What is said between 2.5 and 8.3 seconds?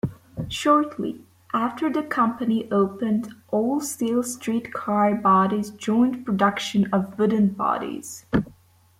opened, all-steel streetcar bodies joined production of wooden bodies.